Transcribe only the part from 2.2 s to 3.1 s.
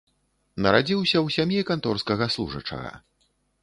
служачага.